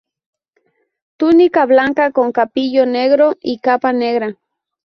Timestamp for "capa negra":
3.59-4.35